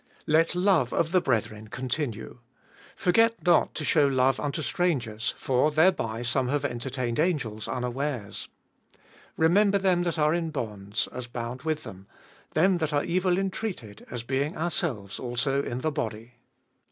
[0.25, 0.33] .—1.
[0.33, 2.39] Let love of the brethren continue.
[2.95, 2.95] 2.
[2.95, 8.47] Forget not to shew love unto strangers: for thereby some have enter tained angels unawares.
[8.95, 9.01] 3.
[9.37, 12.07] Remember them that are in bonds, as bound with them;
[12.55, 16.33] them that are evil entreated, as being ourselves also in the body.